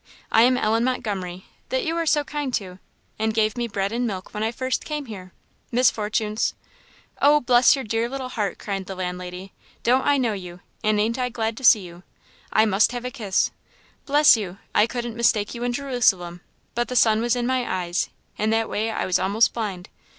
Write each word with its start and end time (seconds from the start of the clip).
I 0.31 0.41
am 0.41 0.57
Ellen 0.57 0.83
Montgomery 0.83 1.45
that 1.69 1.85
you 1.85 1.93
were 1.93 2.07
so 2.07 2.23
kind 2.23 2.51
to, 2.55 2.79
and 3.19 3.35
gave 3.35 3.55
me 3.55 3.67
bread 3.67 3.91
and 3.91 4.07
milk 4.07 4.33
when 4.33 4.41
I 4.41 4.51
first 4.51 4.83
came 4.83 5.05
here 5.05 5.31
Miss 5.71 5.91
Fortune's" 5.91 6.55
"Oh, 7.21 7.39
bless 7.39 7.75
your 7.75 7.83
dear 7.83 8.09
little 8.09 8.29
heart!" 8.29 8.57
cried 8.57 8.87
the 8.87 8.95
landlady; 8.95 9.53
"don't 9.83 10.03
I 10.07 10.17
know 10.17 10.33
you! 10.33 10.61
and 10.83 10.99
ain't 10.99 11.19
I 11.19 11.29
glad 11.29 11.55
to 11.57 11.63
see 11.63 11.81
you! 11.81 12.01
I 12.51 12.65
must 12.65 12.93
have 12.93 13.05
a 13.05 13.11
kiss. 13.11 13.51
Bless 14.07 14.35
you! 14.35 14.57
I 14.73 14.87
couldn't 14.87 15.15
mistake 15.17 15.53
you 15.53 15.63
in 15.63 15.71
Jerusalem; 15.71 16.41
but 16.73 16.87
the 16.87 16.95
sun 16.95 17.21
was 17.21 17.35
in 17.35 17.45
my 17.45 17.71
eyes, 17.83 18.09
in 18.39 18.49
that 18.49 18.69
way 18.69 18.89
I 18.89 19.05
was 19.05 19.19
a'most 19.19 19.53
blind. 19.53 19.87